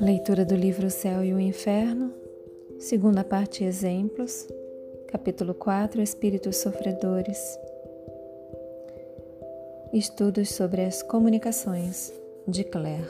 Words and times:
Leitura 0.00 0.44
do 0.44 0.56
livro 0.56 0.86
O 0.88 0.90
Céu 0.90 1.24
e 1.24 1.32
o 1.32 1.38
Inferno, 1.38 2.12
segunda 2.78 3.22
parte 3.22 3.62
Exemplos, 3.62 4.48
capítulo 5.08 5.54
4 5.54 6.02
Espíritos 6.02 6.56
Sofredores. 6.56 7.38
Estudos 9.92 10.50
sobre 10.50 10.84
as 10.84 11.02
comunicações 11.02 12.12
de 12.48 12.64
Claire. 12.64 13.06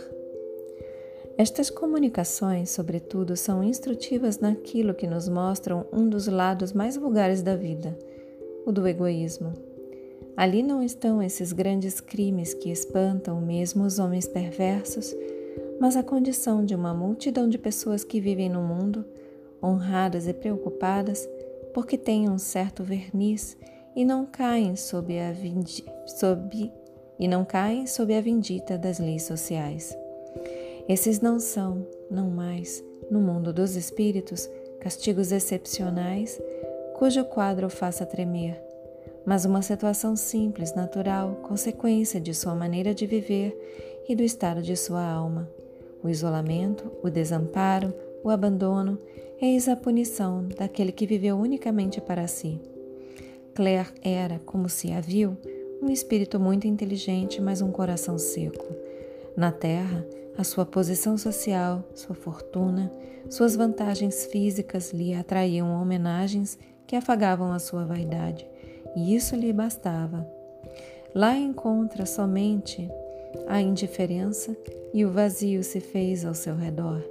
Estas 1.39 1.71
comunicações, 1.71 2.71
sobretudo, 2.71 3.37
são 3.37 3.65
instrutivas 3.65 4.39
naquilo 4.39 4.93
que 4.93 5.07
nos 5.07 5.29
mostram 5.29 5.87
um 5.93 6.09
dos 6.09 6.27
lados 6.27 6.73
mais 6.73 6.97
vulgares 6.97 7.43
da 7.43 7.57
vida, 7.57 7.97
o 8.67 8.73
do 8.73 8.87
egoísmo. 8.87 9.70
Ali 10.41 10.62
não 10.62 10.82
estão 10.82 11.22
esses 11.22 11.52
grandes 11.52 12.00
crimes 12.00 12.54
que 12.54 12.70
espantam 12.70 13.40
mesmo 13.40 13.84
os 13.84 13.98
homens 13.98 14.26
perversos 14.26 15.14
mas 15.81 15.96
a 15.96 16.03
condição 16.03 16.62
de 16.62 16.75
uma 16.75 16.93
multidão 16.93 17.48
de 17.48 17.57
pessoas 17.57 18.04
que 18.04 18.21
vivem 18.21 18.50
no 18.50 18.61
mundo, 18.61 19.03
honradas 19.62 20.29
e 20.29 20.34
preocupadas, 20.34 21.26
porque 21.72 21.96
têm 21.96 22.29
um 22.29 22.36
certo 22.36 22.84
verniz 22.84 23.57
e 23.96 24.04
não 24.04 24.26
caem 24.26 24.76
sob 24.76 25.18
a, 25.18 25.32
vindi 25.32 25.82
sob, 26.07 26.70
e 27.18 27.26
não 27.26 27.46
caem 27.46 27.86
sob 27.86 28.14
a 28.14 28.20
vindita 28.20 28.76
das 28.76 28.98
leis 28.98 29.22
sociais. 29.22 29.96
Esses 30.86 31.18
não 31.20 31.40
são, 31.40 31.86
não 32.11 32.28
mais, 32.28 32.84
no 33.11 33.20
mundo 33.20 33.55
dos 33.55 33.77
espíritos, 33.77 34.50
castigos 34.81 35.33
excepcionais 35.33 36.39
cujo 36.95 37.25
quadro 37.25 37.70
faça 37.70 38.05
tremer, 38.05 38.62
mas 39.27 39.45
uma 39.45 39.62
situação 39.62 40.17
simples, 40.17 40.75
natural, 40.75 41.37
consequência 41.42 42.20
de 42.20 42.34
sua 42.34 42.55
maneira 42.55 42.95
de 42.95 43.06
viver 43.06 43.56
e 44.09 44.15
do 44.15 44.23
estado 44.23 44.62
de 44.62 44.77
sua 44.77 45.05
alma. 45.05 45.48
O 46.03 46.09
isolamento, 46.09 46.91
o 47.03 47.11
desamparo, 47.11 47.93
o 48.25 48.31
abandono, 48.31 48.99
eis 49.41 49.69
a 49.69 49.77
punição 49.77 50.47
daquele 50.57 50.93
que 50.93 51.07
viveu 51.07 51.37
unicamente 51.37 52.01
para 52.01 52.27
si. 52.27 52.61
Claire 53.55 53.93
era, 54.03 54.39
como 54.41 54.69
se 54.69 54.93
a 54.93 55.01
viu, 55.01 55.37
um 55.83 55.91
espírito 55.91 56.39
muito 56.39 56.67
inteligente, 56.67 57.41
mas 57.41 57.61
um 57.62 57.71
coração 57.71 58.19
seco. 58.19 58.67
Na 59.37 59.51
terra, 59.51 60.07
a 60.37 60.45
sua 60.45 60.65
posição 60.65 61.17
social, 61.17 61.84
sua 61.95 62.15
fortuna, 62.15 62.91
suas 63.29 63.57
vantagens 63.57 64.27
físicas 64.27 64.93
lhe 64.93 65.15
atraíam 65.15 65.71
homenagens 65.71 66.59
que 66.87 66.97
afagavam 66.97 67.53
a 67.53 67.59
sua 67.59 67.84
vaidade, 67.84 68.47
e 68.97 69.15
isso 69.15 69.37
lhe 69.37 69.53
bastava. 69.53 70.27
Lá 71.15 71.37
encontra 71.37 72.07
somente 72.07 72.89
a 73.47 73.61
indiferença 73.61 74.57
e 74.93 75.05
o 75.05 75.11
vazio 75.11 75.63
se 75.63 75.81
fez 75.81 76.25
ao 76.25 76.35
seu 76.35 76.55
redor. 76.55 77.03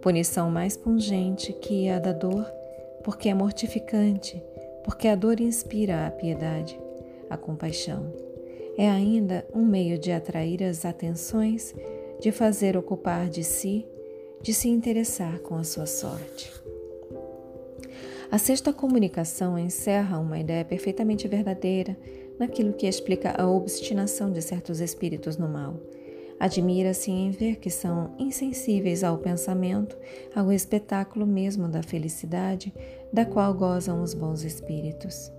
Punição 0.00 0.50
mais 0.50 0.76
pungente 0.76 1.52
que 1.52 1.88
a 1.88 1.98
da 1.98 2.12
dor, 2.12 2.44
porque 3.02 3.28
é 3.28 3.34
mortificante, 3.34 4.42
porque 4.84 5.08
a 5.08 5.14
dor 5.14 5.40
inspira 5.40 6.06
a 6.06 6.10
piedade, 6.10 6.78
a 7.28 7.36
compaixão. 7.36 8.12
É 8.76 8.88
ainda 8.88 9.46
um 9.52 9.64
meio 9.64 9.98
de 9.98 10.12
atrair 10.12 10.62
as 10.62 10.84
atenções, 10.84 11.74
de 12.20 12.30
fazer 12.30 12.76
ocupar 12.76 13.28
de 13.28 13.42
si, 13.42 13.84
de 14.40 14.54
se 14.54 14.68
interessar 14.68 15.40
com 15.40 15.56
a 15.56 15.64
sua 15.64 15.86
sorte. 15.86 16.57
A 18.30 18.36
sexta 18.36 18.74
comunicação 18.74 19.58
encerra 19.58 20.18
uma 20.18 20.38
ideia 20.38 20.62
perfeitamente 20.62 21.26
verdadeira 21.26 21.96
naquilo 22.38 22.74
que 22.74 22.86
explica 22.86 23.34
a 23.40 23.48
obstinação 23.48 24.30
de 24.30 24.42
certos 24.42 24.80
espíritos 24.80 25.38
no 25.38 25.48
mal. 25.48 25.80
Admira-se 26.38 27.10
em 27.10 27.30
ver 27.30 27.56
que 27.56 27.70
são 27.70 28.14
insensíveis 28.18 29.02
ao 29.02 29.16
pensamento, 29.16 29.96
ao 30.34 30.52
espetáculo 30.52 31.26
mesmo 31.26 31.68
da 31.68 31.82
felicidade 31.82 32.72
da 33.10 33.24
qual 33.24 33.54
gozam 33.54 34.02
os 34.02 34.12
bons 34.12 34.44
espíritos. 34.44 35.32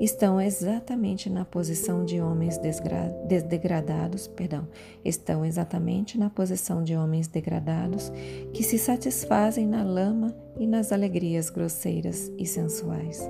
Estão 0.00 0.40
exatamente 0.40 1.30
na 1.30 1.44
posição 1.44 2.04
de 2.04 2.20
homens 2.20 2.58
degradados, 2.58 4.26
perdão, 4.26 4.66
estão 5.04 5.44
exatamente 5.44 6.18
na 6.18 6.28
posição 6.28 6.82
de 6.82 6.96
homens 6.96 7.28
degradados 7.28 8.12
que 8.52 8.62
se 8.62 8.78
satisfazem 8.78 9.66
na 9.66 9.82
lama 9.82 10.34
e 10.58 10.66
nas 10.66 10.92
alegrias 10.92 11.48
grosseiras 11.48 12.30
e 12.36 12.46
sensuais. 12.46 13.28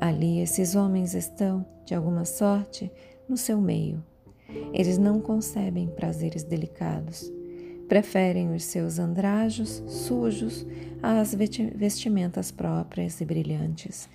Ali 0.00 0.40
esses 0.40 0.74
homens 0.74 1.14
estão, 1.14 1.66
de 1.84 1.94
alguma 1.94 2.24
sorte, 2.24 2.90
no 3.28 3.36
seu 3.36 3.60
meio. 3.60 4.02
Eles 4.72 4.96
não 4.96 5.20
concebem 5.20 5.88
prazeres 5.88 6.44
delicados. 6.44 7.30
Preferem 7.88 8.54
os 8.54 8.64
seus 8.64 8.98
andrajos 8.98 9.82
sujos 9.86 10.66
às 11.02 11.34
vestimentas 11.34 12.50
próprias 12.50 13.20
e 13.20 13.24
brilhantes, 13.24 14.08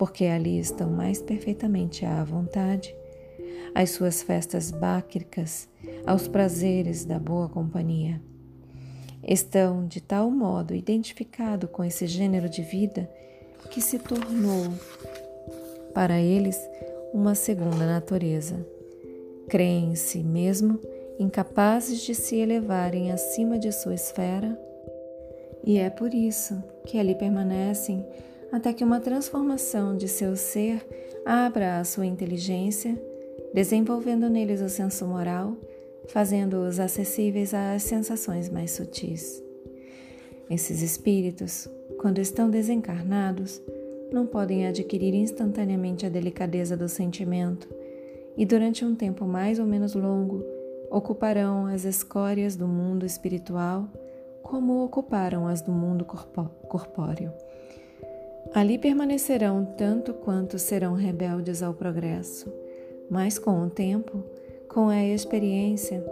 porque 0.00 0.24
ali 0.24 0.58
estão 0.58 0.88
mais 0.88 1.20
perfeitamente 1.20 2.06
à 2.06 2.24
vontade. 2.24 2.96
As 3.74 3.90
suas 3.90 4.22
festas 4.22 4.70
báquicas, 4.70 5.68
aos 6.06 6.26
prazeres 6.26 7.04
da 7.04 7.18
boa 7.18 7.50
companhia. 7.50 8.18
Estão 9.22 9.86
de 9.86 10.00
tal 10.00 10.30
modo 10.30 10.74
identificado 10.74 11.68
com 11.68 11.84
esse 11.84 12.06
gênero 12.06 12.48
de 12.48 12.62
vida 12.62 13.10
que 13.70 13.82
se 13.82 13.98
tornou 13.98 14.72
para 15.92 16.18
eles 16.18 16.58
uma 17.12 17.34
segunda 17.34 17.84
natureza. 17.84 18.66
Creem 19.50 19.90
em 19.90 19.96
si 19.96 20.22
mesmo 20.22 20.80
incapazes 21.18 22.00
de 22.00 22.14
se 22.14 22.36
elevarem 22.36 23.12
acima 23.12 23.58
de 23.58 23.70
sua 23.70 23.92
esfera, 23.96 24.58
e 25.62 25.76
é 25.76 25.90
por 25.90 26.14
isso 26.14 26.64
que 26.86 26.98
ali 26.98 27.14
permanecem 27.14 28.02
até 28.52 28.72
que 28.72 28.84
uma 28.84 29.00
transformação 29.00 29.96
de 29.96 30.08
seu 30.08 30.36
ser 30.36 30.86
abra 31.24 31.78
a 31.78 31.84
sua 31.84 32.06
inteligência, 32.06 33.00
desenvolvendo 33.54 34.28
neles 34.28 34.60
o 34.60 34.68
senso 34.68 35.06
moral, 35.06 35.56
fazendo-os 36.08 36.80
acessíveis 36.80 37.54
às 37.54 37.82
sensações 37.82 38.48
mais 38.48 38.72
sutis. 38.72 39.42
Esses 40.48 40.82
espíritos, 40.82 41.68
quando 42.00 42.18
estão 42.18 42.50
desencarnados, 42.50 43.62
não 44.12 44.26
podem 44.26 44.66
adquirir 44.66 45.14
instantaneamente 45.14 46.04
a 46.04 46.08
delicadeza 46.08 46.76
do 46.76 46.88
sentimento 46.88 47.68
e, 48.36 48.44
durante 48.44 48.84
um 48.84 48.94
tempo 48.94 49.24
mais 49.24 49.60
ou 49.60 49.66
menos 49.66 49.94
longo, 49.94 50.44
ocuparão 50.90 51.66
as 51.66 51.84
escórias 51.84 52.56
do 52.56 52.66
mundo 52.66 53.06
espiritual 53.06 53.88
como 54.42 54.84
ocuparam 54.84 55.46
as 55.46 55.62
do 55.62 55.70
mundo 55.70 56.04
corpóreo. 56.04 57.32
Ali 58.52 58.78
permanecerão 58.78 59.64
tanto 59.64 60.12
quanto 60.12 60.58
serão 60.58 60.94
rebeldes 60.94 61.62
ao 61.62 61.72
progresso, 61.72 62.52
mas 63.08 63.38
com 63.38 63.64
o 63.64 63.70
tempo, 63.70 64.24
com 64.68 64.88
a 64.88 65.04
experiência, 65.04 66.04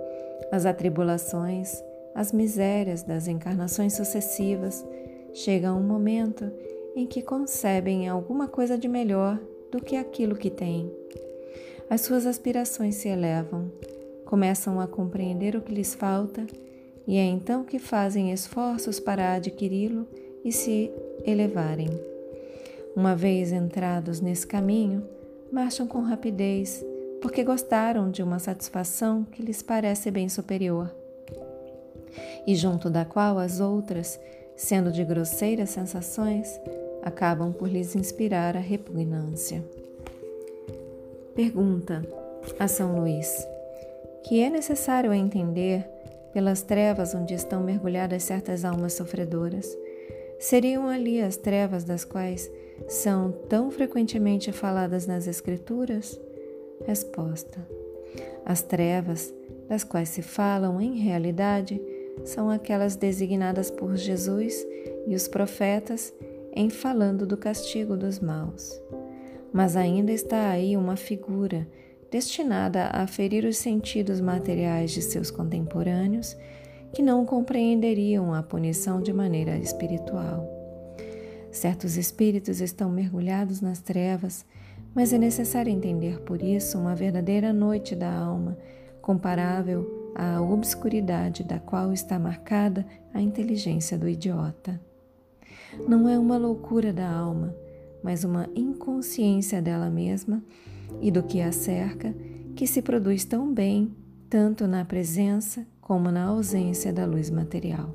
as 0.53 0.65
atribulações, 0.65 1.83
as 2.15 2.33
misérias 2.33 3.03
das 3.03 3.27
encarnações 3.27 3.95
sucessivas, 3.95 4.87
chega 5.35 5.75
um 5.75 5.83
momento 5.83 6.51
em 6.95 7.07
que 7.07 7.23
concebem 7.23 8.09
alguma 8.09 8.47
coisa 8.47 8.79
de 8.79 8.87
melhor 8.87 9.39
do 9.73 9.81
que 9.81 9.97
aquilo 9.97 10.37
que 10.37 10.51
têm. 10.51 10.93
As 11.91 12.03
suas 12.03 12.25
aspirações 12.25 12.95
se 12.95 13.09
elevam, 13.09 13.71
começam 14.25 14.81
a 14.81 14.87
compreender 14.87 15.57
o 15.57 15.61
que 15.61 15.75
lhes 15.75 15.93
falta 15.93 16.47
e 17.05 17.17
é 17.17 17.25
então 17.25 17.65
que 17.65 17.81
fazem 17.81 18.33
esforços 18.33 19.01
para 19.01 19.35
adquiri-lo 19.35 20.07
e 20.45 20.53
se 20.53 20.91
elevarem. 21.25 22.08
Uma 22.99 23.15
vez 23.15 23.53
entrados 23.53 24.21
nesse 24.21 24.45
caminho, 24.45 25.09
marcham 25.53 25.87
com 25.87 26.01
rapidez, 26.01 26.85
porque 27.23 27.45
gostaram 27.45 28.11
de 28.11 28.25
uma 28.25 28.41
satisfação 28.41 29.23
que 29.23 29.41
lhes 29.41 29.63
parece 29.63 30.11
bem 30.11 30.29
superior, 30.29 30.93
e 32.45 32.57
junto 32.57 32.91
da 32.91 33.05
qual 33.05 33.39
as 33.39 33.61
outras, 33.61 34.19
sendo 34.57 34.91
de 34.91 35.05
grosseiras 35.05 35.71
sensações, 35.71 36.61
acabam 37.01 37.53
por 37.53 37.69
lhes 37.69 37.95
inspirar 37.95 38.57
a 38.57 38.61
repugnância. 38.61 39.65
Pergunta 41.37 42.05
a 42.59 42.67
São 42.67 42.99
Luís: 42.99 43.47
que 44.25 44.43
é 44.43 44.51
necessário 44.51 45.15
entender 45.15 45.89
pelas 46.33 46.63
trevas 46.63 47.15
onde 47.15 47.33
estão 47.33 47.63
mergulhadas 47.63 48.25
certas 48.25 48.65
almas 48.65 48.95
sofredoras? 48.95 49.73
Seriam 50.41 50.89
ali 50.89 51.23
as 51.23 51.37
trevas 51.37 51.85
das 51.85 52.05
quais 52.05 52.51
são 52.87 53.33
tão 53.49 53.71
frequentemente 53.71 54.53
faladas 54.53 55.07
nas 55.07 55.27
Escrituras? 55.27 56.21
Resposta: 56.87 57.67
As 58.45 58.63
trevas 58.63 59.35
das 59.69 59.85
quais 59.85 60.09
se 60.09 60.23
falam 60.23 60.81
em 60.81 60.97
realidade 60.99 61.81
são 62.25 62.51
aquelas 62.51 62.97
designadas 62.97 63.71
por 63.71 63.97
Jesus 63.97 64.67
e 65.07 65.15
os 65.15 65.29
profetas 65.29 66.13
em 66.53 66.71
falando 66.71 67.27
do 67.27 67.37
castigo 67.37 67.97
dos 67.97 68.19
maus. 68.19 68.81
Mas 69.53 69.77
ainda 69.77 70.13
está 70.13 70.51
aí 70.51 70.77
uma 70.77 70.97
figura 70.97 71.67
destinada 72.11 72.89
a 72.93 73.07
ferir 73.07 73.45
os 73.45 73.59
sentidos 73.59 74.21
materiais 74.21 74.91
de 74.91 75.03
seus 75.03 75.31
contemporâneos 75.31 76.37
que 76.93 77.03
não 77.03 77.25
compreenderiam 77.25 78.33
a 78.33 78.43
punição 78.43 79.01
de 79.01 79.13
maneira 79.13 79.57
espiritual. 79.59 80.58
Certos 81.51 81.97
espíritos 81.97 82.61
estão 82.61 82.91
mergulhados 82.91 83.61
nas 83.61 83.81
trevas, 83.81 84.45
mas 84.95 85.13
é 85.13 85.19
necessário 85.19 85.73
entender 85.73 86.21
por 86.21 86.43
isso 86.43 86.79
uma 86.79 86.95
verdadeira 86.95 87.53
noite 87.53 87.95
da 87.95 88.13
alma, 88.13 88.57
comparável 89.01 90.13
à 90.15 90.41
obscuridade 90.41 91.45
da 91.45 91.59
qual 91.59 91.93
está 91.93 92.19
marcada 92.19 92.87
a 93.15 93.21
inteligência 93.21 93.97
do 93.97 94.09
idiota. 94.09 94.81
Não 95.87 96.09
é 96.09 96.19
uma 96.19 96.37
loucura 96.37 96.93
da 96.93 97.09
alma, 97.09 97.55
mas 98.03 98.25
uma 98.25 98.49
inconsciência 98.55 99.63
dela 99.63 99.91
mesma 99.91 100.43
e 101.01 101.11
do 101.11 101.23
que 101.23 101.41
a 101.41 101.53
cerca 101.53 102.15
que 102.55 102.67
se 102.67 102.83
produz 102.83 103.25
tão 103.25 103.53
bem 103.53 103.95
tanto 104.29 104.67
na 104.67 104.85
presença 104.85 105.67
como 105.81 106.11
na 106.11 106.25
ausência 106.25 106.93
da 106.93 107.07
luz 107.07 107.31
material. 107.31 107.95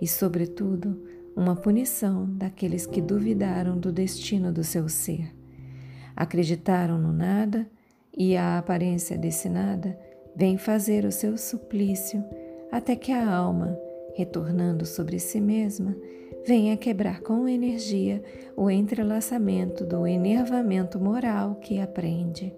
E, 0.00 0.08
sobretudo, 0.08 1.00
uma 1.36 1.56
punição 1.56 2.26
daqueles 2.26 2.86
que 2.86 3.00
duvidaram 3.00 3.78
do 3.78 3.92
destino 3.92 4.52
do 4.52 4.64
seu 4.64 4.88
ser. 4.88 5.34
Acreditaram 6.16 6.98
no 6.98 7.12
nada 7.12 7.68
e 8.16 8.36
a 8.36 8.58
aparência 8.58 9.16
desse 9.16 9.48
nada 9.48 9.98
vem 10.34 10.58
fazer 10.58 11.04
o 11.04 11.12
seu 11.12 11.36
suplício 11.36 12.24
até 12.70 12.94
que 12.94 13.12
a 13.12 13.34
alma, 13.34 13.78
retornando 14.14 14.84
sobre 14.86 15.18
si 15.18 15.40
mesma, 15.40 15.96
venha 16.46 16.76
quebrar 16.76 17.20
com 17.20 17.48
energia 17.48 18.22
o 18.56 18.70
entrelaçamento 18.70 19.84
do 19.84 20.06
enervamento 20.06 20.98
moral 20.98 21.56
que 21.56 21.80
aprende. 21.80 22.54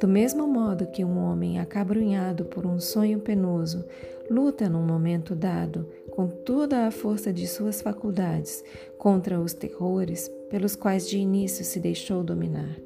Do 0.00 0.06
mesmo 0.06 0.46
modo 0.46 0.86
que 0.86 1.04
um 1.04 1.18
homem 1.18 1.58
acabrunhado 1.58 2.44
por 2.44 2.64
um 2.66 2.78
sonho 2.78 3.18
penoso 3.18 3.84
luta 4.30 4.68
num 4.68 4.84
momento 4.84 5.34
dado 5.34 5.88
com 6.18 6.26
toda 6.26 6.84
a 6.84 6.90
força 6.90 7.32
de 7.32 7.46
suas 7.46 7.80
faculdades 7.80 8.64
contra 8.98 9.38
os 9.38 9.52
terrores 9.52 10.28
pelos 10.50 10.74
quais 10.74 11.08
de 11.08 11.16
início 11.16 11.64
se 11.64 11.78
deixou 11.78 12.24
dominar. 12.24 12.76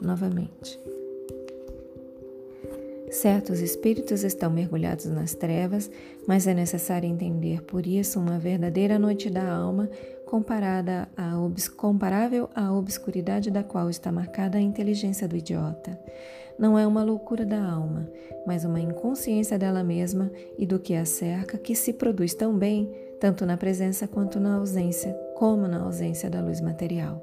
Novamente. 0.00 0.80
Certos 3.08 3.60
espíritos 3.60 4.24
estão 4.24 4.50
mergulhados 4.50 5.06
nas 5.06 5.32
trevas, 5.32 5.88
mas 6.26 6.48
é 6.48 6.54
necessário 6.54 7.08
entender 7.08 7.62
por 7.62 7.86
isso 7.86 8.18
uma 8.18 8.36
verdadeira 8.36 8.98
noite 8.98 9.30
da 9.30 9.48
alma 9.48 9.88
comparada 10.26 11.08
a, 11.16 11.34
comparável 11.76 12.50
à 12.52 12.72
obscuridade 12.72 13.48
da 13.48 13.62
qual 13.62 13.88
está 13.88 14.10
marcada 14.10 14.58
a 14.58 14.60
inteligência 14.60 15.28
do 15.28 15.36
idiota. 15.36 15.96
Não 16.62 16.78
é 16.78 16.86
uma 16.86 17.02
loucura 17.02 17.44
da 17.44 17.60
alma, 17.60 18.08
mas 18.46 18.64
uma 18.64 18.80
inconsciência 18.80 19.58
dela 19.58 19.82
mesma 19.82 20.30
e 20.56 20.64
do 20.64 20.78
que 20.78 20.94
a 20.94 21.04
cerca 21.04 21.58
que 21.58 21.74
se 21.74 21.92
produz 21.92 22.34
tão 22.34 22.56
bem, 22.56 22.88
tanto 23.18 23.44
na 23.44 23.56
presença 23.56 24.06
quanto 24.06 24.38
na 24.38 24.54
ausência, 24.54 25.12
como 25.34 25.66
na 25.66 25.82
ausência 25.82 26.30
da 26.30 26.40
luz 26.40 26.60
material. 26.60 27.20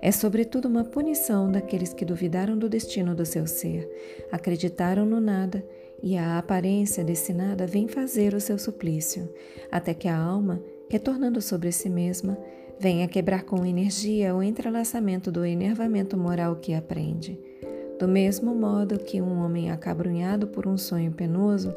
É 0.00 0.12
sobretudo 0.12 0.68
uma 0.68 0.84
punição 0.84 1.50
daqueles 1.50 1.92
que 1.92 2.04
duvidaram 2.04 2.56
do 2.56 2.68
destino 2.68 3.16
do 3.16 3.26
seu 3.26 3.48
ser, 3.48 3.90
acreditaram 4.30 5.04
no 5.04 5.20
nada 5.20 5.66
e 6.00 6.16
a 6.16 6.38
aparência 6.38 7.02
desse 7.02 7.32
nada 7.32 7.66
vem 7.66 7.88
fazer 7.88 8.32
o 8.32 8.40
seu 8.40 8.60
suplício, 8.60 9.28
até 9.72 9.92
que 9.92 10.06
a 10.06 10.16
alma, 10.16 10.62
retornando 10.88 11.42
sobre 11.42 11.72
si 11.72 11.90
mesma, 11.90 12.38
venha 12.78 13.08
quebrar 13.08 13.42
com 13.42 13.66
energia 13.66 14.32
o 14.32 14.40
entrelaçamento 14.40 15.32
do 15.32 15.44
enervamento 15.44 16.16
moral 16.16 16.54
que 16.54 16.72
aprende. 16.74 17.51
Do 18.02 18.08
mesmo 18.08 18.52
modo 18.52 18.98
que 18.98 19.22
um 19.22 19.44
homem 19.44 19.70
acabrunhado 19.70 20.48
por 20.48 20.66
um 20.66 20.76
sonho 20.76 21.12
penoso 21.12 21.72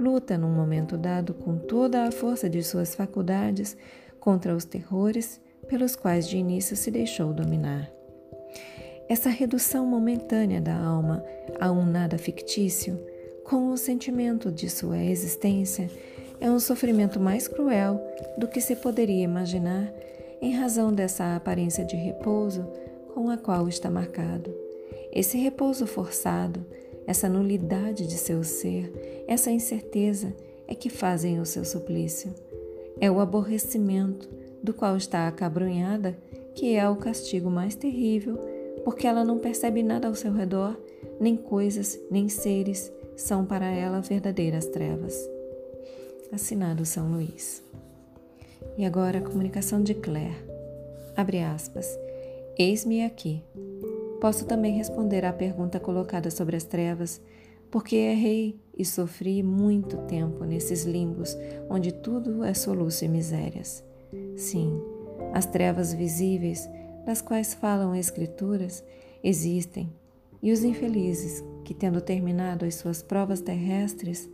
luta 0.00 0.38
num 0.38 0.48
momento 0.48 0.96
dado 0.96 1.34
com 1.34 1.58
toda 1.58 2.04
a 2.04 2.10
força 2.10 2.48
de 2.48 2.62
suas 2.62 2.94
faculdades 2.94 3.76
contra 4.18 4.56
os 4.56 4.64
terrores 4.64 5.38
pelos 5.68 5.94
quais 5.94 6.26
de 6.26 6.38
início 6.38 6.74
se 6.74 6.90
deixou 6.90 7.30
dominar. 7.30 7.90
Essa 9.06 9.28
redução 9.28 9.84
momentânea 9.84 10.62
da 10.62 10.74
alma 10.74 11.22
a 11.60 11.70
um 11.70 11.84
nada 11.84 12.16
fictício, 12.16 12.98
com 13.44 13.68
o 13.68 13.76
sentimento 13.76 14.50
de 14.50 14.70
sua 14.70 15.04
existência, 15.04 15.90
é 16.40 16.50
um 16.50 16.58
sofrimento 16.58 17.20
mais 17.20 17.46
cruel 17.46 18.00
do 18.38 18.48
que 18.48 18.62
se 18.62 18.76
poderia 18.76 19.24
imaginar 19.24 19.92
em 20.40 20.56
razão 20.56 20.90
dessa 20.90 21.36
aparência 21.36 21.84
de 21.84 21.96
repouso 21.96 22.66
com 23.12 23.28
a 23.28 23.36
qual 23.36 23.68
está 23.68 23.90
marcado. 23.90 24.65
Esse 25.16 25.38
repouso 25.38 25.86
forçado, 25.86 26.62
essa 27.06 27.26
nulidade 27.26 28.06
de 28.06 28.18
seu 28.18 28.44
ser, 28.44 29.24
essa 29.26 29.50
incerteza 29.50 30.36
é 30.68 30.74
que 30.74 30.90
fazem 30.90 31.40
o 31.40 31.46
seu 31.46 31.64
suplício. 31.64 32.34
É 33.00 33.10
o 33.10 33.18
aborrecimento, 33.18 34.28
do 34.62 34.74
qual 34.74 34.94
está 34.94 35.26
acabrunhada, 35.26 36.18
que 36.54 36.76
é 36.76 36.86
o 36.86 36.96
castigo 36.96 37.48
mais 37.48 37.74
terrível, 37.74 38.38
porque 38.84 39.06
ela 39.06 39.24
não 39.24 39.38
percebe 39.38 39.82
nada 39.82 40.06
ao 40.06 40.14
seu 40.14 40.34
redor, 40.34 40.78
nem 41.18 41.34
coisas, 41.34 41.98
nem 42.10 42.28
seres 42.28 42.92
são 43.16 43.46
para 43.46 43.70
ela 43.70 44.02
verdadeiras 44.02 44.66
trevas. 44.66 45.18
Assinado 46.30 46.84
São 46.84 47.10
Luís. 47.10 47.62
E 48.76 48.84
agora 48.84 49.20
a 49.20 49.22
comunicação 49.22 49.82
de 49.82 49.94
Claire. 49.94 50.36
Abre 51.16 51.38
aspas. 51.38 51.88
Eis-me 52.58 53.02
aqui. 53.02 53.42
Posso 54.26 54.44
também 54.44 54.72
responder 54.72 55.24
à 55.24 55.32
pergunta 55.32 55.78
colocada 55.78 56.32
sobre 56.32 56.56
as 56.56 56.64
trevas, 56.64 57.20
porque 57.70 57.94
errei 57.94 58.60
e 58.76 58.84
sofri 58.84 59.40
muito 59.40 59.98
tempo 59.98 60.42
nesses 60.42 60.82
limbos 60.82 61.38
onde 61.70 61.92
tudo 61.92 62.42
é 62.42 62.52
soluço 62.52 63.04
e 63.04 63.08
misérias. 63.08 63.84
Sim, 64.36 64.82
as 65.32 65.46
trevas 65.46 65.94
visíveis, 65.94 66.68
das 67.06 67.22
quais 67.22 67.54
falam 67.54 67.92
as 67.92 68.00
Escrituras, 68.00 68.82
existem, 69.22 69.92
e 70.42 70.50
os 70.50 70.64
infelizes, 70.64 71.44
que 71.64 71.72
tendo 71.72 72.00
terminado 72.00 72.64
as 72.64 72.74
suas 72.74 73.02
provas 73.02 73.40
terrestres, 73.40 74.28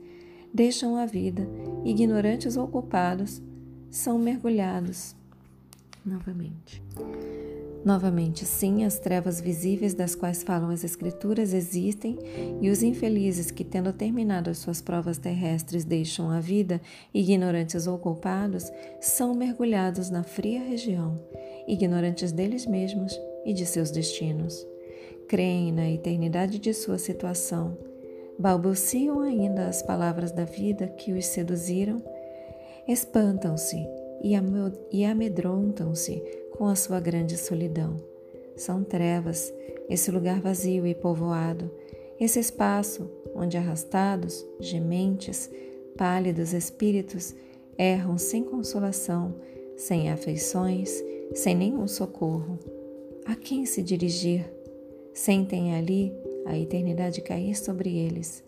deixam 0.55 0.97
a 0.97 1.05
vida, 1.05 1.47
ignorantes 1.85 2.57
ou 2.57 2.67
culpados, 2.67 3.43
são 3.91 4.19
mergulhados 4.19 5.15
novamente. 6.03 6.83
Novamente, 7.85 8.45
sim, 8.45 8.85
as 8.85 9.01
trevas 9.01 9.41
visíveis 9.41 9.93
das 9.93 10.15
quais 10.15 10.45
falam 10.45 10.71
as 10.71 10.85
Escrituras 10.85 11.53
existem, 11.53 12.17
e 12.61 12.71
os 12.71 12.81
infelizes 12.81 13.51
que, 13.51 13.65
tendo 13.65 13.93
terminado 13.93 14.49
as 14.49 14.59
suas 14.59 14.81
provas 14.81 15.19
terrestres, 15.19 15.85
deixam 15.85 16.31
a 16.31 16.39
vida, 16.39 16.81
ignorantes 17.13 17.89
ou 17.89 17.99
culpados, 17.99 18.71
são 19.01 19.35
mergulhados 19.35 20.11
na 20.11 20.23
fria 20.23 20.63
região, 20.63 21.19
ignorantes 21.67 22.31
deles 22.31 22.67
mesmos 22.67 23.19
e 23.45 23.53
de 23.53 23.67
seus 23.67 23.91
destinos. 23.91 24.65
Creem 25.27 25.73
na 25.73 25.91
eternidade 25.91 26.61
de 26.61 26.73
sua 26.73 26.99
situação, 26.99 27.77
balbuciam 28.39 29.21
ainda 29.21 29.67
as 29.67 29.83
palavras 29.83 30.31
da 30.31 30.45
vida 30.45 30.87
que 30.87 31.13
os 31.13 31.27
seduziram, 31.27 32.01
espantam-se 32.87 33.85
e 34.93 35.05
amedrontam-se 35.05 36.42
com 36.63 36.69
a 36.69 36.77
sua 36.77 37.01
grande 37.01 37.37
solidão. 37.37 37.97
São 38.55 38.85
trevas, 38.85 39.53
esse 39.91 40.13
lugar 40.13 40.41
vazio 40.41 40.87
e 40.87 40.95
povoado, 40.95 41.69
esse 42.21 42.39
espaço 42.39 43.11
onde 43.35 43.57
arrastados, 43.57 44.47
gementes, 44.61 45.51
pálidos 45.97 46.53
espíritos 46.53 47.35
erram 47.77 48.17
sem 48.17 48.45
consolação, 48.45 49.35
sem 49.77 50.09
afeições, 50.09 51.03
sem 51.35 51.57
nenhum 51.57 51.89
socorro. 51.89 52.61
A 53.27 53.35
quem 53.35 53.67
se 53.67 53.83
dirigir? 53.83 54.49
Sentem 55.13 55.75
ali 55.75 56.15
a 56.47 56.57
eternidade 56.57 57.23
cair 57.23 57.57
sobre 57.57 57.99
eles. 57.99 58.41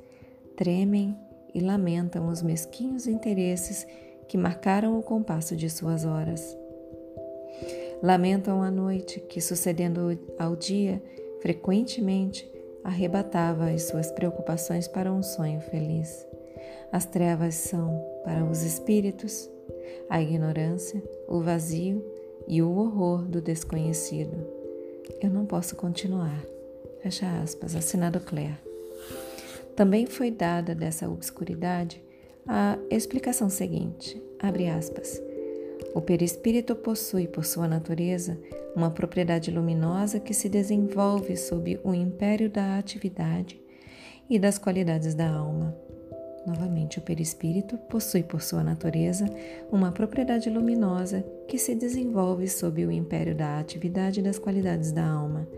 Tremem 0.55 1.19
e 1.53 1.59
lamentam 1.59 2.29
os 2.29 2.43
mesquinhos 2.43 3.09
interesses 3.09 3.85
que 4.29 4.39
marcaram 4.39 4.97
o 4.97 5.03
compasso 5.03 5.57
de 5.57 5.69
suas 5.69 6.05
horas. 6.05 6.57
Lamentam 8.03 8.63
a 8.63 8.71
noite 8.71 9.21
que, 9.21 9.41
sucedendo 9.41 10.19
ao 10.39 10.55
dia, 10.57 11.03
frequentemente 11.41 12.51
arrebatava 12.83 13.71
as 13.71 13.85
suas 13.85 14.11
preocupações 14.13 14.87
para 14.87 15.13
um 15.13 15.23
sonho 15.23 15.61
feliz. 15.61 16.27
As 16.93 17.07
trevas 17.07 17.55
são, 17.55 18.05
para 18.25 18.45
os 18.45 18.63
espíritos, 18.63 19.51
a 20.09 20.21
ignorância, 20.21 21.03
o 21.27 21.41
vazio 21.41 22.05
e 22.47 22.61
o 22.63 22.71
horror 22.77 23.23
do 23.23 23.41
desconhecido. 23.41 24.47
Eu 25.21 25.31
não 25.31 25.47
posso 25.47 25.75
continuar. 25.77 26.45
Fecha 27.03 27.27
aspas, 27.43 27.75
assinado 27.75 28.21
Claire. 28.21 28.59
Também 29.75 30.07
foi 30.07 30.31
dada 30.31 30.75
dessa 30.75 31.09
obscuridade 31.09 32.03
a 32.47 32.79
explicação 32.91 33.49
seguinte, 33.49 34.23
abre 34.39 34.69
aspas. 34.69 35.21
O 35.95 36.01
perispírito 36.01 36.75
possui, 36.75 37.29
por 37.29 37.45
sua 37.45 37.69
natureza, 37.69 38.37
uma 38.75 38.91
propriedade 38.91 39.51
luminosa 39.53 40.19
que 40.19 40.35
se 40.35 40.49
desenvolve 40.49 41.37
sob 41.37 41.79
o 41.85 41.95
império 41.95 42.51
da 42.51 42.77
atividade 42.77 43.63
e 44.29 44.37
das 44.37 44.59
qualidades 44.59 45.15
da 45.15 45.31
alma. 45.31 45.73
Novamente, 46.45 46.99
o 46.99 47.03
perispírito 47.03 47.79
possui 47.79 48.25
por 48.25 48.43
sua 48.43 48.63
natureza 48.63 49.25
uma 49.71 49.93
propriedade 49.93 50.51
luminosa 50.51 51.25
que 51.49 51.57
se 51.57 51.75
desenvolve 51.77 52.49
sob 52.49 52.85
o 52.85 52.91
império 52.91 53.35
da 53.35 53.59
atividade 53.61 54.19
e 54.19 54.23
das 54.23 54.39
qualidades 54.39 54.91
da 54.91 55.07
alma. 55.07 55.49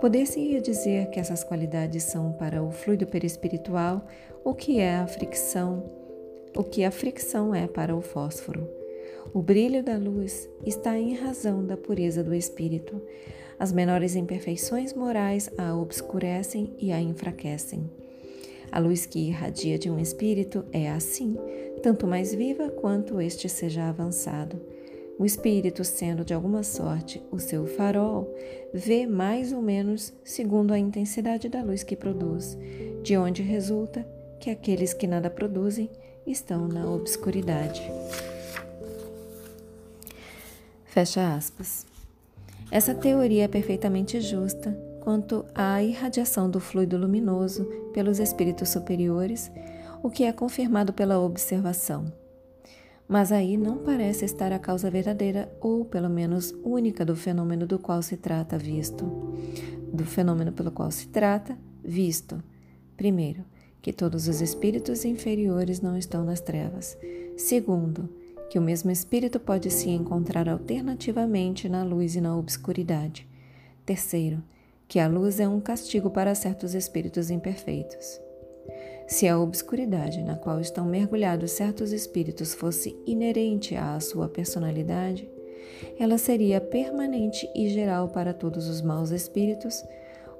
Poder-se-ia 0.00 0.60
dizer 0.60 1.10
que 1.10 1.18
essas 1.18 1.42
qualidades 1.42 2.04
são 2.04 2.32
para 2.32 2.62
o 2.62 2.70
fluido 2.70 3.06
perispiritual 3.06 4.06
o 4.44 4.54
que 4.54 4.78
é 4.78 4.96
a 4.96 5.06
fricção, 5.06 5.84
o 6.56 6.62
que 6.62 6.84
a 6.84 6.90
fricção 6.90 7.54
é 7.54 7.66
para 7.66 7.94
o 7.94 8.00
fósforo. 8.00 8.81
O 9.34 9.40
brilho 9.40 9.82
da 9.82 9.96
luz 9.96 10.46
está 10.66 10.98
em 10.98 11.14
razão 11.14 11.64
da 11.64 11.74
pureza 11.74 12.22
do 12.22 12.34
espírito. 12.34 13.00
As 13.58 13.72
menores 13.72 14.14
imperfeições 14.14 14.92
morais 14.92 15.48
a 15.56 15.74
obscurecem 15.74 16.74
e 16.78 16.92
a 16.92 17.00
enfraquecem. 17.00 17.88
A 18.70 18.78
luz 18.78 19.06
que 19.06 19.18
irradia 19.18 19.78
de 19.78 19.88
um 19.90 19.98
espírito 19.98 20.66
é 20.70 20.90
assim, 20.90 21.36
tanto 21.82 22.06
mais 22.06 22.34
viva 22.34 22.68
quanto 22.68 23.22
este 23.22 23.48
seja 23.48 23.88
avançado. 23.88 24.60
O 25.18 25.24
espírito, 25.24 25.82
sendo 25.82 26.24
de 26.24 26.34
alguma 26.34 26.62
sorte 26.62 27.22
o 27.30 27.38
seu 27.38 27.66
farol, 27.66 28.34
vê 28.74 29.06
mais 29.06 29.50
ou 29.50 29.62
menos 29.62 30.12
segundo 30.22 30.72
a 30.72 30.78
intensidade 30.78 31.48
da 31.48 31.62
luz 31.62 31.82
que 31.82 31.96
produz, 31.96 32.58
de 33.02 33.16
onde 33.16 33.40
resulta 33.40 34.06
que 34.38 34.50
aqueles 34.50 34.92
que 34.92 35.06
nada 35.06 35.30
produzem 35.30 35.88
estão 36.26 36.68
na 36.68 36.90
obscuridade. 36.90 37.82
Fecha 40.92 41.34
aspas. 41.34 41.86
Essa 42.70 42.94
teoria 42.94 43.44
é 43.44 43.48
perfeitamente 43.48 44.20
justa 44.20 44.78
quanto 45.00 45.42
à 45.54 45.82
irradiação 45.82 46.50
do 46.50 46.60
fluido 46.60 46.98
luminoso 46.98 47.64
pelos 47.94 48.18
espíritos 48.18 48.68
superiores, 48.68 49.50
o 50.02 50.10
que 50.10 50.24
é 50.24 50.32
confirmado 50.34 50.92
pela 50.92 51.18
observação. 51.18 52.12
Mas 53.08 53.32
aí 53.32 53.56
não 53.56 53.78
parece 53.78 54.26
estar 54.26 54.52
a 54.52 54.58
causa 54.58 54.90
verdadeira 54.90 55.50
ou, 55.62 55.82
pelo 55.82 56.10
menos, 56.10 56.54
única 56.62 57.06
do 57.06 57.16
fenômeno 57.16 57.66
do 57.66 57.78
qual 57.78 58.02
se 58.02 58.18
trata 58.18 58.58
visto. 58.58 59.06
Do 59.90 60.04
fenômeno 60.04 60.52
pelo 60.52 60.70
qual 60.70 60.90
se 60.90 61.08
trata 61.08 61.56
visto. 61.82 62.44
Primeiro, 62.98 63.46
que 63.80 63.94
todos 63.94 64.28
os 64.28 64.42
espíritos 64.42 65.06
inferiores 65.06 65.80
não 65.80 65.96
estão 65.96 66.22
nas 66.22 66.42
trevas. 66.42 66.98
Segundo, 67.34 68.10
que 68.52 68.58
o 68.58 68.62
mesmo 68.62 68.90
espírito 68.90 69.40
pode 69.40 69.70
se 69.70 69.88
encontrar 69.88 70.46
alternativamente 70.46 71.70
na 71.70 71.82
luz 71.82 72.16
e 72.16 72.20
na 72.20 72.36
obscuridade. 72.36 73.26
Terceiro, 73.86 74.42
que 74.86 74.98
a 74.98 75.08
luz 75.08 75.40
é 75.40 75.48
um 75.48 75.58
castigo 75.58 76.10
para 76.10 76.34
certos 76.34 76.74
espíritos 76.74 77.30
imperfeitos. 77.30 78.20
Se 79.06 79.26
a 79.26 79.38
obscuridade 79.38 80.22
na 80.22 80.36
qual 80.36 80.60
estão 80.60 80.84
mergulhados 80.84 81.52
certos 81.52 81.92
espíritos 81.92 82.52
fosse 82.52 82.94
inerente 83.06 83.74
à 83.74 83.98
sua 84.00 84.28
personalidade, 84.28 85.26
ela 85.98 86.18
seria 86.18 86.60
permanente 86.60 87.48
e 87.54 87.70
geral 87.70 88.08
para 88.08 88.34
todos 88.34 88.68
os 88.68 88.82
maus 88.82 89.12
espíritos, 89.12 89.82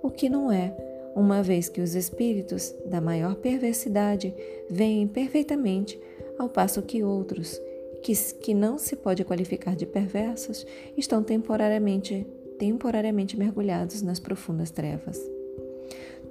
o 0.02 0.10
que 0.10 0.28
não 0.28 0.52
é, 0.52 0.76
uma 1.16 1.42
vez 1.42 1.70
que 1.70 1.80
os 1.80 1.94
espíritos 1.94 2.74
da 2.84 3.00
maior 3.00 3.36
perversidade 3.36 4.34
veem 4.68 5.08
perfeitamente, 5.08 5.98
ao 6.38 6.50
passo 6.50 6.82
que 6.82 7.02
outros, 7.02 7.58
que, 8.02 8.14
que 8.34 8.52
não 8.52 8.78
se 8.78 8.96
pode 8.96 9.24
qualificar 9.24 9.76
de 9.76 9.86
perversos, 9.86 10.66
estão 10.96 11.22
temporariamente 11.22 12.26
temporariamente 12.58 13.36
mergulhados 13.36 14.02
nas 14.02 14.20
profundas 14.20 14.70
trevas. 14.70 15.20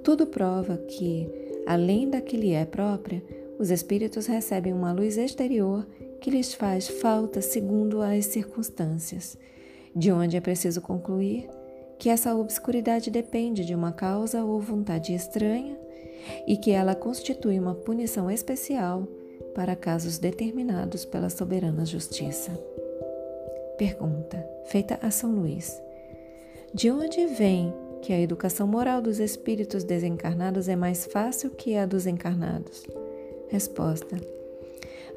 Tudo 0.02 0.26
prova 0.26 0.78
que, 0.78 1.28
além 1.66 2.08
da 2.08 2.22
que 2.22 2.38
lhe 2.38 2.52
é 2.52 2.64
própria, 2.64 3.22
os 3.58 3.70
espíritos 3.70 4.26
recebem 4.26 4.72
uma 4.72 4.92
luz 4.92 5.18
exterior 5.18 5.86
que 6.22 6.30
lhes 6.30 6.54
faz 6.54 6.88
falta 6.88 7.42
segundo 7.42 8.00
as 8.00 8.24
circunstâncias, 8.26 9.36
de 9.94 10.10
onde 10.10 10.36
é 10.36 10.40
preciso 10.40 10.80
concluir 10.80 11.50
que 11.98 12.08
essa 12.08 12.34
obscuridade 12.34 13.10
depende 13.10 13.64
de 13.64 13.74
uma 13.74 13.92
causa 13.92 14.42
ou 14.42 14.58
vontade 14.58 15.14
estranha 15.14 15.78
e 16.46 16.56
que 16.56 16.70
ela 16.70 16.94
constitui 16.94 17.58
uma 17.58 17.74
punição 17.74 18.30
especial 18.30 19.06
para 19.54 19.76
casos 19.76 20.18
determinados 20.18 21.04
pela 21.04 21.30
soberana 21.30 21.84
justiça. 21.84 22.52
Pergunta, 23.78 24.44
feita 24.66 24.98
a 25.02 25.10
São 25.10 25.32
Luís: 25.32 25.80
de 26.74 26.90
onde 26.90 27.26
vem 27.26 27.72
que 28.00 28.12
a 28.12 28.20
educação 28.20 28.66
moral 28.66 29.00
dos 29.00 29.18
espíritos 29.18 29.84
desencarnados 29.84 30.68
é 30.68 30.76
mais 30.76 31.06
fácil 31.06 31.50
que 31.50 31.76
a 31.76 31.86
dos 31.86 32.06
encarnados? 32.06 32.84
Resposta: 33.48 34.16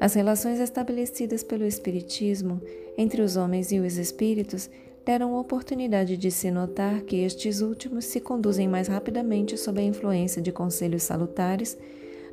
As 0.00 0.14
relações 0.14 0.60
estabelecidas 0.60 1.42
pelo 1.42 1.64
Espiritismo 1.64 2.60
entre 2.96 3.22
os 3.22 3.36
homens 3.36 3.72
e 3.72 3.78
os 3.78 3.96
espíritos 3.96 4.70
deram 5.04 5.38
oportunidade 5.38 6.16
de 6.16 6.32
se 6.32 6.50
notar 6.50 7.02
que 7.02 7.16
estes 7.16 7.60
últimos 7.60 8.04
se 8.06 8.20
conduzem 8.20 8.66
mais 8.66 8.88
rapidamente 8.88 9.56
sob 9.56 9.80
a 9.80 9.84
influência 9.84 10.42
de 10.42 10.50
conselhos 10.50 11.04
salutares 11.04 11.78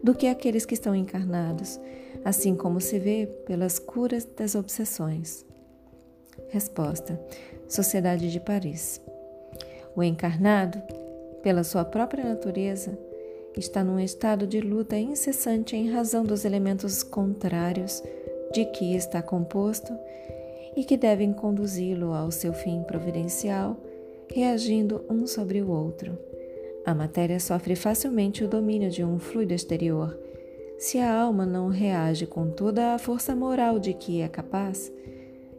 do 0.03 0.13
que 0.13 0.27
aqueles 0.27 0.65
que 0.65 0.73
estão 0.73 0.93
encarnados, 0.93 1.79
assim 2.25 2.55
como 2.55 2.81
se 2.81 2.99
vê 2.99 3.25
pelas 3.45 3.79
curas 3.79 4.25
das 4.25 4.53
obsessões. 4.53 5.45
Resposta: 6.49 7.19
Sociedade 7.69 8.29
de 8.29 8.39
Paris. 8.39 9.01
O 9.95 10.03
encarnado, 10.03 10.81
pela 11.41 11.63
sua 11.63 11.85
própria 11.85 12.23
natureza, 12.25 12.97
está 13.55 13.83
num 13.83 13.99
estado 13.99 14.45
de 14.45 14.59
luta 14.59 14.97
incessante 14.97 15.75
em 15.75 15.91
razão 15.91 16.23
dos 16.23 16.43
elementos 16.43 17.03
contrários 17.03 18.03
de 18.51 18.65
que 18.65 18.95
está 18.95 19.21
composto 19.21 19.93
e 20.75 20.83
que 20.83 20.97
devem 20.97 21.31
conduzi-lo 21.31 22.13
ao 22.13 22.31
seu 22.31 22.51
fim 22.51 22.83
providencial, 22.83 23.77
reagindo 24.33 25.05
um 25.09 25.27
sobre 25.27 25.61
o 25.61 25.69
outro. 25.69 26.17
A 26.85 26.93
matéria 26.93 27.39
sofre 27.39 27.75
facilmente 27.75 28.43
o 28.43 28.47
domínio 28.47 28.89
de 28.89 29.03
um 29.03 29.17
fluido 29.17 29.53
exterior. 29.53 30.17
Se 30.77 30.97
a 30.97 31.13
alma 31.13 31.45
não 31.45 31.69
reage 31.69 32.25
com 32.25 32.49
toda 32.49 32.93
a 32.93 32.99
força 32.99 33.33
moral 33.33 33.79
de 33.79 33.93
que 33.93 34.19
é 34.19 34.27
capaz, 34.27 34.91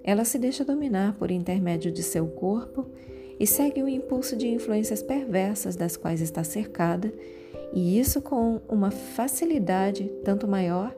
ela 0.02 0.24
se 0.24 0.38
deixa 0.38 0.66
dominar 0.66 1.14
por 1.14 1.30
intermédio 1.30 1.90
de 1.90 2.02
seu 2.02 2.26
corpo 2.26 2.86
e 3.40 3.46
segue 3.46 3.82
o 3.82 3.88
impulso 3.88 4.36
de 4.36 4.48
influências 4.48 5.02
perversas 5.02 5.76
das 5.76 5.96
quais 5.96 6.20
está 6.20 6.44
cercada, 6.44 7.12
e 7.72 7.98
isso 7.98 8.20
com 8.20 8.60
uma 8.68 8.90
facilidade 8.90 10.04
tanto 10.22 10.46
maior 10.46 10.94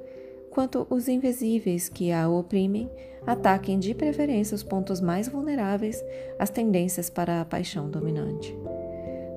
quanto 0.50 0.86
os 0.90 1.06
invisíveis 1.06 1.88
que 1.88 2.10
a 2.10 2.28
oprimem 2.28 2.90
ataquem 3.24 3.78
de 3.78 3.94
preferência 3.94 4.54
os 4.54 4.62
pontos 4.62 5.00
mais 5.00 5.28
vulneráveis, 5.28 6.04
as 6.38 6.50
tendências 6.50 7.08
para 7.08 7.40
a 7.40 7.44
paixão 7.44 7.88
dominante. 7.88 8.56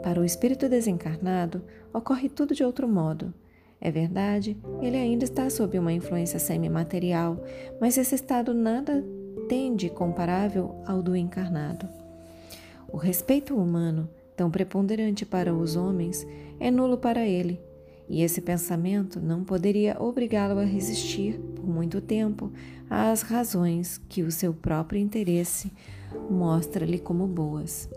Para 0.10 0.22
o 0.22 0.26
espírito 0.26 0.68
desencarnado, 0.68 1.62
ocorre 1.94 2.30
tudo 2.30 2.56
de 2.56 2.64
outro 2.64 2.88
modo. 2.88 3.32
É 3.80 3.92
verdade, 3.92 4.58
ele 4.82 4.98
ainda 4.98 5.24
está 5.24 5.48
sob 5.52 5.78
uma 5.78 5.94
influência 5.94 6.40
semimaterial, 6.40 7.40
mas 7.80 7.96
esse 7.96 8.16
estado 8.16 8.52
nada 8.52 9.06
tende 9.48 9.88
comparável 9.88 10.82
ao 10.88 11.04
do 11.04 11.16
encarnado. 11.16 11.88
O 12.92 12.98
respeito 12.98 13.56
humano, 13.56 14.10
tão 14.36 14.50
preponderante 14.50 15.28
para 15.28 15.54
os 15.54 15.76
homens, 15.76 16.26
é 16.60 16.72
nulo 16.72 16.98
para 16.98 17.28
ele, 17.28 17.62
e 18.10 18.24
esse 18.24 18.42
pensamento 18.42 19.20
não 19.20 19.44
poderia 19.44 19.96
obrigá-lo 20.02 20.60
a 20.60 20.66
resistir, 20.66 21.40
por 21.56 21.70
muito 21.70 22.02
tempo, 22.02 22.52
às 22.90 23.22
razões 23.22 24.02
que 24.10 24.24
o 24.24 24.32
seu 24.32 24.56
próprio 24.56 25.00
interesse 25.00 25.72
mostra-lhe 26.32 26.98
como 26.98 27.28
boas. 27.28 27.88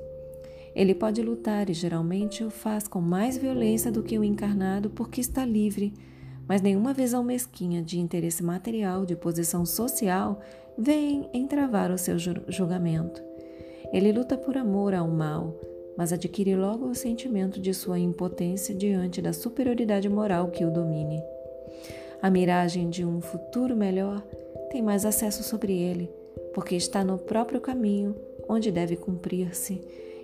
Ele 0.74 0.94
pode 0.94 1.20
lutar 1.20 1.68
e 1.68 1.74
geralmente 1.74 2.42
o 2.42 2.50
faz 2.50 2.88
com 2.88 3.00
mais 3.00 3.36
violência 3.36 3.92
do 3.92 4.02
que 4.02 4.18
o 4.18 4.24
encarnado 4.24 4.88
porque 4.90 5.20
está 5.20 5.44
livre, 5.44 5.92
mas 6.48 6.62
nenhuma 6.62 6.94
visão 6.94 7.22
mesquinha 7.22 7.82
de 7.82 7.98
interesse 7.98 8.42
material, 8.42 9.04
de 9.04 9.14
posição 9.14 9.66
social, 9.66 10.40
vem 10.76 11.28
entravar 11.32 11.90
o 11.90 11.98
seu 11.98 12.16
julgamento. 12.18 13.22
Ele 13.92 14.12
luta 14.12 14.36
por 14.36 14.56
amor 14.56 14.94
ao 14.94 15.08
mal, 15.08 15.54
mas 15.96 16.12
adquire 16.12 16.56
logo 16.56 16.86
o 16.86 16.94
sentimento 16.94 17.60
de 17.60 17.74
sua 17.74 17.98
impotência 17.98 18.74
diante 18.74 19.20
da 19.20 19.32
superioridade 19.32 20.08
moral 20.08 20.48
que 20.48 20.64
o 20.64 20.70
domine. 20.70 21.22
A 22.22 22.30
miragem 22.30 22.88
de 22.88 23.04
um 23.04 23.20
futuro 23.20 23.76
melhor 23.76 24.22
tem 24.70 24.80
mais 24.80 25.04
acesso 25.04 25.42
sobre 25.42 25.74
ele, 25.74 26.08
porque 26.54 26.74
está 26.74 27.04
no 27.04 27.18
próprio 27.18 27.60
caminho 27.60 28.16
onde 28.48 28.70
deve 28.70 28.96
cumprir-se, 28.96 29.82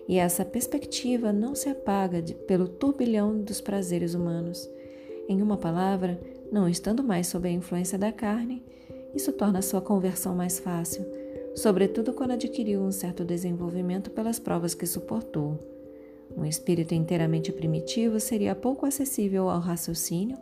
e 0.08 0.16
essa 0.16 0.42
perspectiva 0.42 1.32
não 1.32 1.54
se 1.54 1.68
apaga 1.68 2.22
de, 2.22 2.34
pelo 2.34 2.66
turbilhão 2.66 3.38
dos 3.38 3.60
prazeres 3.60 4.14
humanos. 4.14 4.68
Em 5.28 5.42
uma 5.42 5.58
palavra, 5.58 6.18
não 6.50 6.66
estando 6.66 7.04
mais 7.04 7.26
sob 7.26 7.46
a 7.46 7.52
influência 7.52 7.98
da 7.98 8.10
carne, 8.10 8.64
isso 9.14 9.30
torna 9.32 9.60
sua 9.60 9.82
conversão 9.82 10.34
mais 10.34 10.58
fácil, 10.58 11.04
sobretudo 11.54 12.14
quando 12.14 12.30
adquiriu 12.32 12.80
um 12.80 12.90
certo 12.90 13.22
desenvolvimento 13.22 14.10
pelas 14.10 14.38
provas 14.38 14.74
que 14.74 14.86
suportou. 14.86 15.58
Um 16.34 16.44
espírito 16.44 16.94
inteiramente 16.94 17.52
primitivo 17.52 18.18
seria 18.18 18.54
pouco 18.54 18.86
acessível 18.86 19.50
ao 19.50 19.60
raciocínio, 19.60 20.38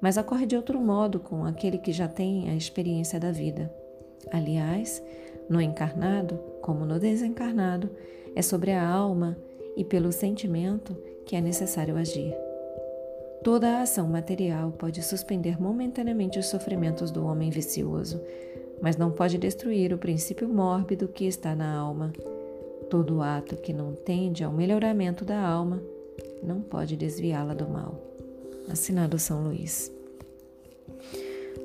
mas 0.00 0.16
ocorre 0.16 0.44
de 0.44 0.56
outro 0.56 0.78
modo 0.80 1.18
com 1.18 1.44
aquele 1.44 1.78
que 1.78 1.92
já 1.92 2.08
tem 2.08 2.50
a 2.50 2.54
experiência 2.54 3.18
da 3.18 3.32
vida. 3.32 3.72
Aliás, 4.30 5.02
no 5.48 5.60
encarnado, 5.60 6.38
como 6.68 6.84
no 6.84 7.00
desencarnado, 7.00 7.88
é 8.36 8.42
sobre 8.42 8.72
a 8.72 8.86
alma 8.86 9.38
e 9.74 9.82
pelo 9.82 10.12
sentimento 10.12 10.94
que 11.24 11.34
é 11.34 11.40
necessário 11.40 11.96
agir. 11.96 12.34
Toda 13.42 13.70
a 13.70 13.80
ação 13.80 14.06
material 14.06 14.70
pode 14.72 15.02
suspender 15.02 15.58
momentaneamente 15.58 16.38
os 16.38 16.44
sofrimentos 16.44 17.10
do 17.10 17.24
homem 17.24 17.48
vicioso, 17.48 18.20
mas 18.82 18.98
não 18.98 19.10
pode 19.10 19.38
destruir 19.38 19.94
o 19.94 19.98
princípio 19.98 20.46
mórbido 20.46 21.08
que 21.08 21.24
está 21.24 21.56
na 21.56 21.74
alma. 21.74 22.12
Todo 22.90 23.22
ato 23.22 23.56
que 23.56 23.72
não 23.72 23.94
tende 23.94 24.44
ao 24.44 24.52
melhoramento 24.52 25.24
da 25.24 25.40
alma 25.40 25.82
não 26.42 26.60
pode 26.60 26.98
desviá-la 26.98 27.54
do 27.54 27.66
mal. 27.66 27.98
Assinado 28.70 29.18
São 29.18 29.42
Luís. 29.42 29.90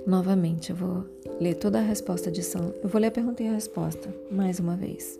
Novamente, 0.08 0.70
eu 0.70 0.78
vou 0.78 1.06
ler 1.40 1.56
toda 1.56 1.80
a 1.80 1.82
resposta 1.82 2.32
de 2.32 2.44
São. 2.44 2.74
Eu 2.82 2.90
vou 2.90 3.00
ler 3.00 3.08
a 3.08 3.12
pergunta 3.12 3.44
e 3.44 3.48
a 3.48 3.54
resposta 3.54 4.14
mais 4.32 4.60
uma 4.60 4.76
vez. 4.76 5.20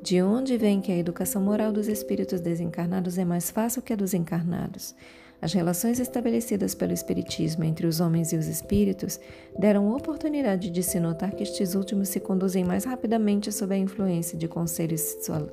De 0.00 0.22
onde 0.22 0.56
vem 0.56 0.80
que 0.80 0.92
a 0.92 0.96
educação 0.96 1.42
moral 1.42 1.72
dos 1.72 1.88
espíritos 1.88 2.40
desencarnados 2.40 3.18
é 3.18 3.24
mais 3.24 3.50
fácil 3.50 3.82
que 3.82 3.92
a 3.92 3.96
dos 3.96 4.14
encarnados? 4.14 4.94
As 5.40 5.52
relações 5.52 6.00
estabelecidas 6.00 6.74
pelo 6.74 6.92
Espiritismo 6.92 7.62
entre 7.62 7.86
os 7.86 8.00
homens 8.00 8.32
e 8.32 8.36
os 8.36 8.48
espíritos 8.48 9.20
deram 9.56 9.94
oportunidade 9.94 10.68
de 10.68 10.82
se 10.82 10.98
notar 10.98 11.32
que 11.32 11.44
estes 11.44 11.76
últimos 11.76 12.08
se 12.08 12.18
conduzem 12.18 12.64
mais 12.64 12.84
rapidamente 12.84 13.52
sob 13.52 13.72
a 13.72 13.78
influência 13.78 14.36
de 14.36 14.48
conselhos 14.48 15.00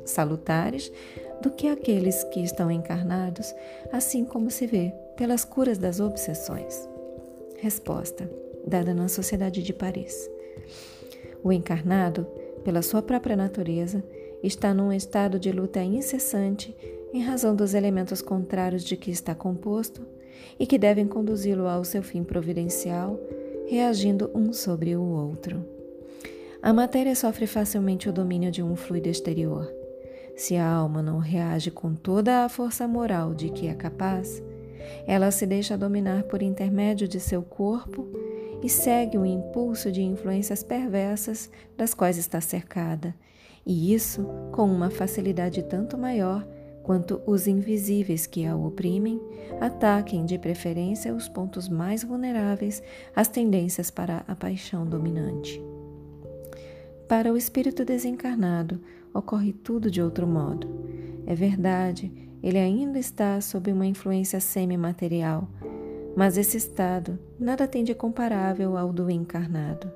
salutares 0.04 0.92
do 1.42 1.52
que 1.52 1.68
aqueles 1.68 2.24
que 2.26 2.40
estão 2.40 2.72
encarnados, 2.72 3.54
assim 3.92 4.26
como 4.26 4.50
se 4.50 4.66
vê 4.66 4.92
pelas 5.16 5.46
curas 5.46 5.78
das 5.78 6.00
obsessões. 6.00 6.90
Resposta, 7.60 8.28
dada 8.66 8.94
na 8.94 9.08
Sociedade 9.08 9.62
de 9.62 9.74
Paris. 9.74 10.30
O 11.44 11.52
encarnado, 11.52 12.26
pela 12.64 12.82
sua 12.82 13.02
própria 13.02 13.36
natureza, 13.36 14.04
está 14.42 14.74
num 14.74 14.92
estado 14.92 15.40
de 15.40 15.52
luta 15.52 15.82
incessante 15.82 16.76
em 17.14 17.22
razão 17.22 17.56
dos 17.56 17.74
elementos 17.74 18.22
contrários 18.22 18.84
de 18.84 18.98
que 18.98 19.12
está 19.12 19.34
composto 19.34 20.02
e 20.60 20.66
que 20.66 20.78
devem 20.78 21.08
conduzi-lo 21.08 21.68
ao 21.68 21.84
seu 21.84 22.04
fim 22.04 22.24
providencial, 22.24 23.20
reagindo 23.68 24.30
um 24.34 24.52
sobre 24.52 24.96
o 24.96 25.02
outro. 25.02 25.64
A 26.62 26.74
matéria 26.74 27.16
sofre 27.16 27.46
facilmente 27.46 28.10
o 28.10 28.14
domínio 28.14 28.52
de 28.52 28.64
um 28.64 28.76
fluido 28.76 29.08
exterior. 29.08 29.72
Se 30.36 30.56
a 30.58 30.68
alma 30.68 31.02
não 31.02 31.20
reage 31.20 31.72
com 31.72 31.94
toda 31.94 32.44
a 32.44 32.50
força 32.50 32.88
moral 32.88 33.34
de 33.34 33.50
que 33.50 33.68
é 33.68 33.74
capaz, 33.74 34.44
ela 35.08 35.32
se 35.32 35.46
deixa 35.46 35.78
dominar 35.78 36.24
por 36.24 36.42
intermédio 36.42 37.08
de 37.08 37.20
seu 37.20 37.42
corpo 37.42 38.08
e 38.66 38.70
segue 38.70 39.16
o 39.16 39.24
impulso 39.24 39.92
de 39.92 40.02
influências 40.02 40.64
perversas 40.64 41.52
das 41.78 41.94
quais 41.94 42.18
está 42.18 42.42
cercada, 42.42 43.14
e 43.64 43.94
isso 43.94 44.26
com 44.52 44.66
uma 44.66 44.90
facilidade 44.90 45.62
tanto 45.62 45.96
maior 45.96 46.44
quanto 46.82 47.22
os 47.28 47.46
invisíveis 47.46 48.26
que 48.26 48.44
a 48.44 48.56
oprimem 48.56 49.22
ataquem 49.62 50.26
de 50.26 50.40
preferência 50.40 51.14
os 51.14 51.30
pontos 51.30 51.70
mais 51.70 52.04
vulneráveis 52.04 52.82
às 53.16 53.28
tendências 53.28 53.92
para 53.92 54.24
a 54.28 54.36
paixão 54.36 54.84
dominante. 54.84 55.62
Para 57.08 57.32
o 57.32 57.38
espírito 57.38 57.86
desencarnado, 57.86 58.82
ocorre 59.14 59.54
tudo 59.54 59.92
de 59.92 60.02
outro 60.02 60.26
modo. 60.26 60.68
É 61.28 61.36
verdade, 61.36 62.12
ele 62.42 62.58
ainda 62.58 62.98
está 62.98 63.40
sob 63.42 63.72
uma 63.72 63.86
influência 63.86 64.40
semimaterial, 64.40 65.48
mas 66.16 66.38
esse 66.38 66.58
estado 66.58 67.20
nada 67.40 67.68
tem 67.68 67.84
de 67.84 67.94
comparável 67.94 68.78
ao 68.78 68.94
do 68.94 69.10
encarnado. 69.10 69.92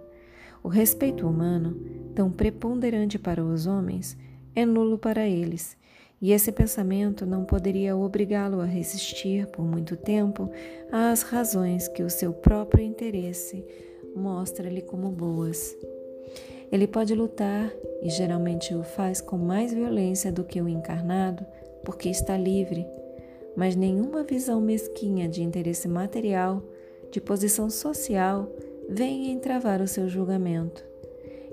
O 0.62 0.68
respeito 0.68 1.28
humano, 1.28 1.76
tão 2.14 2.30
preponderante 2.30 3.18
para 3.18 3.44
os 3.44 3.66
homens, 3.66 4.18
é 4.56 4.66
nulo 4.66 4.98
para 4.98 5.28
eles 5.28 5.78
e 6.22 6.32
esse 6.34 6.52
pensamento 6.52 7.26
não 7.26 7.46
poderia 7.46 7.96
obrigá-lo 7.96 8.60
a 8.60 8.66
resistir 8.66 9.48
por 9.48 9.64
muito 9.64 9.96
tempo 9.96 10.52
às 10.92 11.22
razões 11.22 11.88
que 11.88 12.04
o 12.04 12.10
seu 12.10 12.34
próprio 12.34 12.84
interesse 12.84 13.66
mostra-lhe 14.16 14.82
como 14.82 15.10
boas. 15.10 15.76
Ele 16.72 16.86
pode 16.86 17.16
lutar, 17.16 17.72
e 18.02 18.10
geralmente 18.10 18.76
o 18.76 18.84
faz 18.84 19.22
com 19.22 19.38
mais 19.38 19.74
violência 19.74 20.32
do 20.32 20.44
que 20.44 20.62
o 20.62 20.68
encarnado, 20.68 21.46
porque 21.84 22.10
está 22.10 22.38
livre, 22.38 22.86
mas 23.56 23.76
nenhuma 23.76 24.24
visão 24.24 24.62
mesquinha 24.62 25.28
de 25.28 25.44
interesse 25.44 25.88
material, 25.88 26.64
de 27.12 27.20
posição 27.20 27.70
social, 27.70 28.52
vem 28.88 29.32
entravar 29.32 29.82
o 29.82 29.88
seu 29.88 30.08
julgamento. 30.08 30.84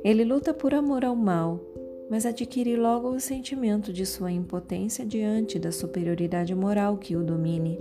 Ele 0.05 0.25
luta 0.25 0.55
por 0.55 0.73
amor 0.73 1.05
ao 1.05 1.17
mal, 1.17 1.61
mas 2.09 2.25
adquire 2.25 2.77
logo 2.77 3.09
o 3.09 3.21
sentimento 3.21 3.93
de 3.93 4.07
sua 4.07 4.31
impotência 4.31 5.05
diante 5.05 5.59
da 5.59 5.73
superioridade 5.73 6.55
moral 6.55 6.97
que 6.97 7.17
o 7.17 7.25
domine. 7.25 7.79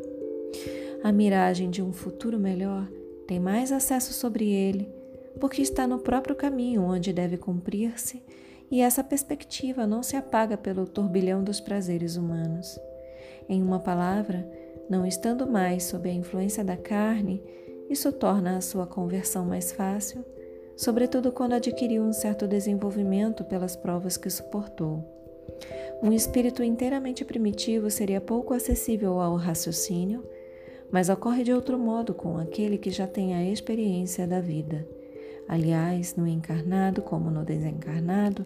A 1.03 1.11
miragem 1.11 1.69
de 1.69 1.81
um 1.81 1.93
futuro 1.93 2.39
melhor 2.39 2.89
tem 3.27 3.39
mais 3.39 3.71
acesso 3.71 4.13
sobre 4.13 4.49
ele, 4.51 4.89
porque 5.39 5.61
está 5.61 5.85
no 5.85 5.99
próprio 5.99 6.35
caminho 6.35 6.81
onde 6.81 7.13
deve 7.13 7.37
cumprir-se, 7.37 8.23
e 8.71 8.81
essa 8.81 9.03
perspectiva 9.03 9.85
não 9.85 10.01
se 10.01 10.15
apaga 10.15 10.57
pelo 10.57 10.87
turbilhão 10.87 11.43
dos 11.43 11.59
prazeres 11.59 12.15
humanos. 12.15 12.79
Em 13.47 13.61
uma 13.61 13.79
palavra, 13.79 14.47
não 14.89 15.05
estando 15.05 15.47
mais 15.47 15.83
sob 15.83 16.09
a 16.09 16.13
influência 16.13 16.63
da 16.63 16.77
carne, 16.77 17.43
isso 17.89 18.11
torna 18.11 18.57
a 18.57 18.61
sua 18.61 18.87
conversão 18.87 19.45
mais 19.45 19.71
fácil 19.71 20.23
sobretudo 20.75 21.31
quando 21.31 21.53
adquiriu 21.53 22.03
um 22.03 22.11
certo 22.11 22.47
desenvolvimento 22.47 23.43
pelas 23.43 23.75
provas 23.75 24.17
que 24.17 24.29
suportou. 24.29 25.03
Um 26.03 26.11
espírito 26.11 26.61
inteiramente 26.61 27.23
primitivo 27.23 27.89
seria 27.89 28.19
pouco 28.19 28.53
acessível 28.53 29.21
ao 29.21 29.35
raciocínio, 29.35 30.23
mas 30.91 31.09
ocorre 31.09 31.43
de 31.43 31.53
outro 31.53 31.79
modo 31.79 32.13
com 32.13 32.37
aquele 32.37 32.77
que 32.77 32.91
já 32.91 33.07
tem 33.07 33.33
a 33.33 33.49
experiência 33.49 34.27
da 34.27 34.41
vida. 34.41 34.85
Aliás, 35.47 36.15
no 36.15 36.27
encarnado 36.27 37.01
como 37.01 37.31
no 37.31 37.45
desencarnado, 37.45 38.45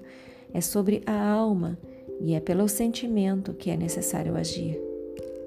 é 0.54 0.62
sobre 0.62 1.02
a 1.06 1.30
alma 1.32 1.78
e 2.20 2.34
é 2.34 2.40
pelo 2.40 2.68
sentimento 2.68 3.54
que 3.54 3.70
é 3.70 3.78
necessário 3.78 4.36
agir. 4.36 4.80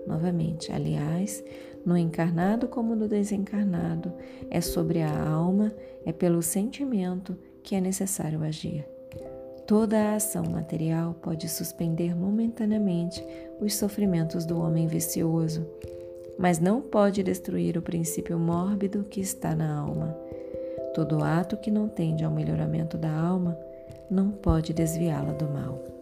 Novamente, 0.06 0.72
aliás, 0.72 1.44
no 1.84 1.96
encarnado 1.96 2.68
como 2.68 2.94
no 2.94 3.08
desencarnado, 3.08 4.12
é 4.50 4.60
sobre 4.60 5.02
a 5.02 5.28
alma, 5.28 5.72
é 6.04 6.12
pelo 6.12 6.42
sentimento 6.42 7.36
que 7.62 7.74
é 7.74 7.80
necessário 7.80 8.42
agir. 8.42 8.84
Toda 9.66 9.96
a 9.96 10.16
ação 10.16 10.44
material 10.44 11.14
pode 11.22 11.48
suspender 11.48 12.16
momentaneamente 12.16 13.24
os 13.60 13.74
sofrimentos 13.74 14.44
do 14.44 14.60
homem 14.60 14.86
vicioso, 14.86 15.66
mas 16.38 16.58
não 16.58 16.80
pode 16.80 17.22
destruir 17.22 17.76
o 17.78 17.82
princípio 17.82 18.38
mórbido 18.38 19.04
que 19.04 19.20
está 19.20 19.54
na 19.54 19.78
alma. 19.78 20.16
Todo 20.94 21.22
ato 21.22 21.56
que 21.56 21.70
não 21.70 21.88
tende 21.88 22.24
ao 22.24 22.30
melhoramento 22.30 22.98
da 22.98 23.10
alma 23.10 23.56
não 24.10 24.30
pode 24.30 24.72
desviá-la 24.72 25.32
do 25.32 25.48
mal. 25.48 26.01